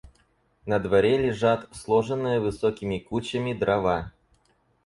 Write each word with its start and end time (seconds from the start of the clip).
На 0.65 0.79
дворе 0.79 1.19
лежат, 1.19 1.69
сложенные 1.73 2.39
высокими 2.39 2.97
кучами, 2.97 3.53
дрова. 3.53 4.11